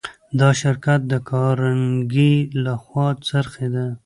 دا 0.39 0.49
شرکت 0.61 0.99
د 1.11 1.13
کارنګي 1.29 2.33
لهخوا 2.63 3.07
خرڅېده 3.27 3.85